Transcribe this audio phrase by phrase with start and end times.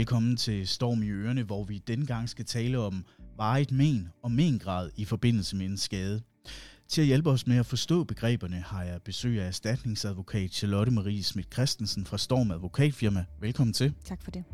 [0.00, 3.04] Velkommen til Storm i Ørene, hvor vi denne gang skal tale om
[3.36, 6.22] varigt men og mengrad i forbindelse med en skade.
[6.88, 11.22] Til at hjælpe os med at forstå begreberne har jeg besøg af erstatningsadvokat Charlotte Marie
[11.22, 13.24] Schmidt Christensen fra Storm Advokatfirma.
[13.40, 13.94] Velkommen til.
[14.04, 14.44] Tak for det.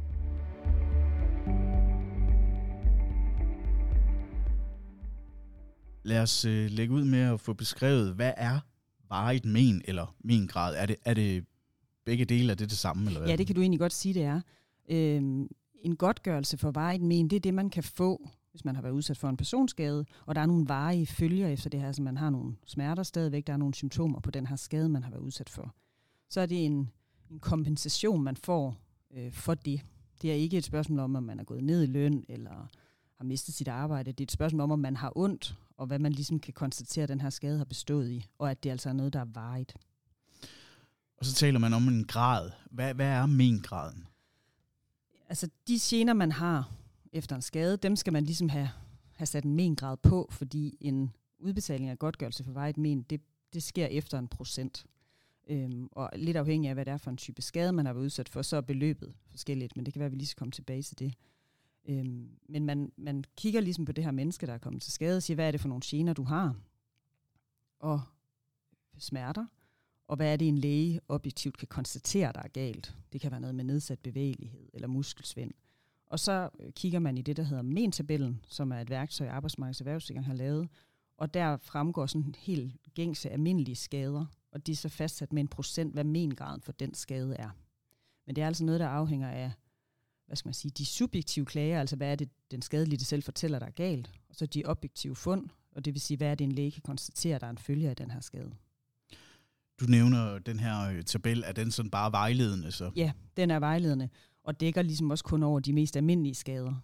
[6.05, 8.61] Lad os øh, lægge ud med at få beskrevet, hvad er
[9.09, 10.75] varigt men eller mengrad?
[10.77, 11.45] Er det, er det
[12.05, 13.07] begge dele af det det samme?
[13.07, 13.29] Eller hvad?
[13.29, 14.41] Ja, det kan du egentlig godt sige, det er.
[14.89, 18.83] Øh, en godtgørelse for varigt men, det er det, man kan få, hvis man har
[18.83, 22.03] været udsat for en personskade, og der er nogle varige følger efter det her, så
[22.03, 25.11] man har nogle smerter stadigvæk, der er nogle symptomer på den her skade, man har
[25.11, 25.75] været udsat for.
[26.31, 26.91] Så er det en,
[27.31, 28.77] en kompensation, man får
[29.17, 29.81] øh, for det.
[30.23, 32.69] Det er ikke et spørgsmål om, om man er gået ned i løn, eller
[33.17, 34.13] har mistet sit arbejde.
[34.13, 37.03] Det er et spørgsmål om, om man har ondt, og hvad man ligesom kan konstatere,
[37.03, 39.27] at den her skade har bestået i, og at det altså er noget, der er
[39.35, 39.75] varigt.
[41.19, 42.51] Og så taler man om en grad.
[42.71, 44.07] Hvad, hvad er mengraden?
[45.29, 46.73] Altså de gener, man har
[47.13, 48.71] efter en skade, dem skal man ligesom have,
[49.13, 53.21] have sat en mengrad på, fordi en udbetaling af godtgørelse for vejet men, det,
[53.53, 54.87] det sker efter en procent.
[55.49, 58.05] Øhm, og lidt afhængig af, hvad det er for en type skade, man har været
[58.05, 60.53] udsat for, så er beløbet forskelligt, men det kan være, at vi lige skal komme
[60.53, 61.15] tilbage til det.
[61.89, 65.17] Øhm, men man, man kigger ligesom på det her menneske, der er kommet til skade,
[65.17, 66.55] og siger, hvad er det for nogle gener, du har?
[67.79, 68.03] Og
[68.99, 69.47] smerter.
[70.09, 72.95] Og hvad er det, en læge objektivt kan konstatere, der er galt?
[73.13, 75.53] Det kan være noget med nedsat bevægelighed eller muskelsvind.
[76.07, 79.81] Og så øh, kigger man i det, der hedder mentabellen, som er et værktøj, Arbejdsmarkedets
[79.81, 80.69] Erhvervssikring har lavet.
[81.19, 85.49] Og der fremgår sådan helt gængse almindelige skader, og de er så fastsat med en
[85.49, 87.51] procent, hvad mengraden for den skade er.
[88.27, 89.53] Men det er altså noget, der afhænger af
[90.27, 93.59] hvad skal man sige, de subjektive klager, altså hvad er det, den skadelige selv fortæller,
[93.59, 96.45] der er galt, og så de objektive fund, og det vil sige, hvad er det,
[96.45, 98.53] en læge kan konstatere, der er en følge af den her skade.
[99.81, 102.73] Du nævner den her øh, tabel, er den sådan bare vejledende?
[102.73, 102.91] Så?
[102.97, 104.09] Ja, den er vejledende,
[104.45, 106.75] og dækker ligesom også kun over de mest almindelige skader.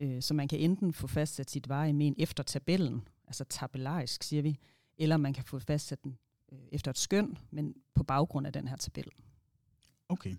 [0.00, 4.42] Øh, så man kan enten få fastsat sit varige men efter tabellen, altså tabellarisk siger
[4.42, 4.58] vi,
[4.98, 6.18] eller man kan få fastsat den
[6.52, 9.04] øh, efter et skøn, men på baggrund af den her tabel.
[10.08, 10.36] Okay.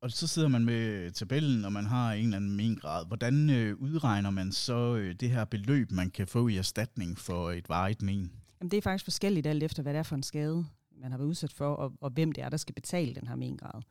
[0.00, 3.06] Og så sidder man med tabellen, og man har en eller anden mengrad.
[3.06, 7.50] Hvordan øh, udregner man så øh, det her beløb, man kan få i erstatning for
[7.50, 8.32] et varigt men?
[8.60, 11.18] Jamen, det er faktisk forskelligt alt efter, hvad det er for en skade, man har
[11.18, 13.82] været udsat for, og, og hvem det er, der skal betale den her mengrad.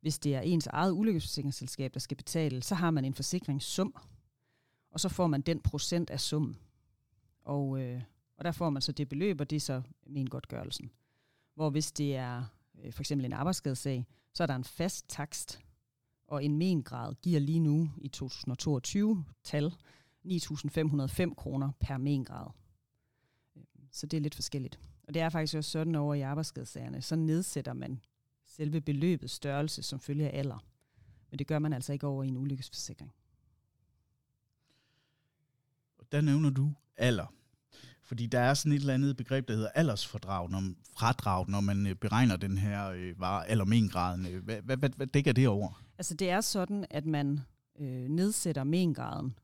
[0.00, 3.94] Hvis det er ens eget ulykkesforsikringsselskab, der skal betale, så har man en forsikringssum,
[4.90, 6.56] og så får man den procent af summen.
[7.40, 8.02] Og, øh,
[8.36, 9.82] og der får man så det beløb, og det er så
[10.30, 10.90] godtgørelsen.
[11.54, 12.44] Hvor hvis det er
[12.84, 15.60] øh, for eksempel en arbejdsskadesag, så er der en fast takst,
[16.28, 19.74] og en mengrad giver lige nu i 2022 tal
[20.24, 22.46] 9.505 kroner per mengrad.
[23.98, 24.80] Så det er lidt forskelligt.
[25.08, 28.00] Og det er faktisk også sådan over i arbejdsskadesagerne, så nedsætter man
[28.46, 30.64] selve beløbets størrelse som følge af alder.
[31.30, 33.12] Men det gør man altså ikke over i en ulykkesforsikring.
[36.12, 37.34] Der nævner du alder.
[38.02, 40.62] Fordi der er sådan et eller andet begreb, der hedder aldersfordrag, når,
[40.96, 44.26] fradrag, når man øh, beregner den her øh, var, eller mengraden.
[44.26, 45.82] Øh, hvad, hvad, hvad, hvad dækker det over?
[45.98, 47.40] Altså det er sådan, at man
[47.78, 49.38] øh, nedsætter mengraden,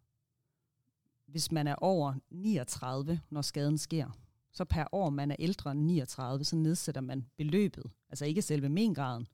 [1.26, 4.10] hvis man er over 39, når skaden sker.
[4.54, 7.91] Så per år, man er ældre end 39, så nedsætter man beløbet.
[8.10, 9.26] Altså ikke selve mengraden.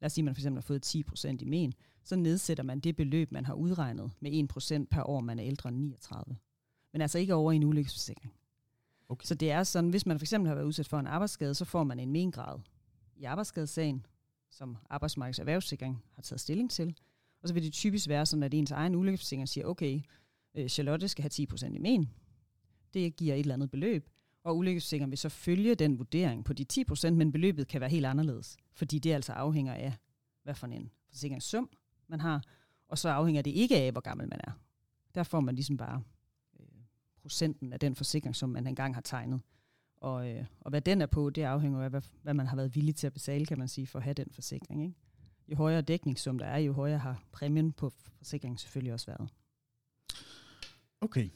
[0.00, 1.74] Lad os sige, at man for eksempel har fået 10% i men.
[2.04, 4.48] Så nedsætter man det beløb, man har udregnet med
[4.82, 6.36] 1% per år, man er ældre end 39.
[6.92, 8.34] Men altså ikke over i en ulykkesforsikring.
[9.08, 9.26] Okay.
[9.26, 11.64] Så det er sådan, hvis man for eksempel har været udsat for en arbejdsskade, så
[11.64, 12.58] får man en mengrad
[13.16, 14.06] i arbejdsskadesagen,
[14.50, 16.96] som Arbejdsmarkedets Erhvervssikring har taget stilling til.
[17.42, 20.00] Og så vil det typisk være sådan, at ens egen ulykkesforsikring siger, okay,
[20.54, 22.10] øh, Charlotte skal have 10% i men.
[22.94, 24.08] Det giver et eller andet beløb.
[24.46, 28.06] Og ulykkesforsikringen vil så følge den vurdering på de 10%, men beløbet kan være helt
[28.06, 28.56] anderledes.
[28.72, 29.92] Fordi det altså afhænger af,
[30.42, 31.70] hvad for en forsikringssum
[32.08, 32.42] man har.
[32.88, 34.52] Og så afhænger det ikke af, hvor gammel man er.
[35.14, 36.02] Der får man ligesom bare
[36.60, 36.66] øh,
[37.22, 39.40] procenten af den forsikring, som man engang har tegnet.
[39.96, 42.74] Og, øh, og hvad den er på, det afhænger af, hvad, hvad man har været
[42.74, 44.82] villig til at betale, kan man sige, for at have den forsikring.
[44.82, 44.94] Ikke?
[45.48, 49.28] Jo højere dækningssum der er, jo højere har præmien på forsikringen selvfølgelig også været.
[51.00, 51.28] Okay.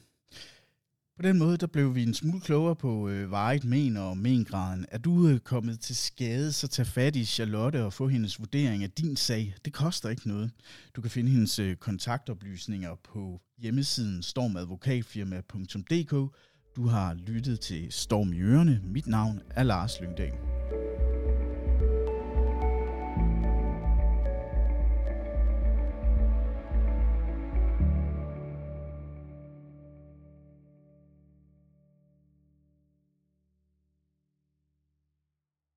[1.20, 4.86] På den måde, der blev vi en smule klogere på øh, varigt men og mengraden.
[4.90, 8.84] Er du øh, kommet til skade, så tag fat i Charlotte og få hendes vurdering
[8.84, 9.54] af din sag.
[9.64, 10.50] Det koster ikke noget.
[10.96, 16.34] Du kan finde hendes øh, kontaktoplysninger på hjemmesiden stormadvokatfirma.dk.
[16.76, 18.80] Du har lyttet til Storm i Ørene.
[18.84, 20.49] Mit navn er Lars Lyngdal.